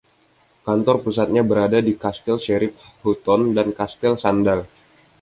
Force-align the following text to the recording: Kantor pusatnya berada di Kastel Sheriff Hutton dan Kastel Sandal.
Kantor 0.65 0.97
pusatnya 1.05 1.43
berada 1.49 1.77
di 1.87 1.93
Kastel 2.03 2.37
Sheriff 2.43 2.73
Hutton 3.05 3.41
dan 3.57 3.67
Kastel 3.77 4.13
Sandal. 4.23 4.59